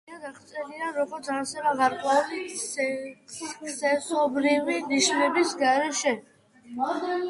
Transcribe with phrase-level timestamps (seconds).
[0.03, 2.41] ხშირად აღწერილია, როგორც არსება გარკვეული
[3.77, 6.21] სქესობრივი ნიშნების გარეშე.